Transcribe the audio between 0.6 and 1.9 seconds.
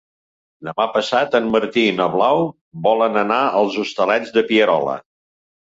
Demà passat en Martí